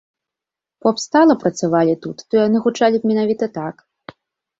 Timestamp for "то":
2.31-2.39